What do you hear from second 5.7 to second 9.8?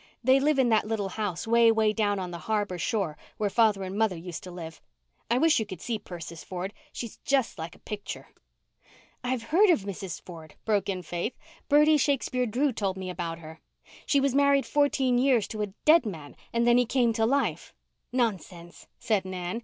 see Persis Ford. She is just like a picture." "I've heard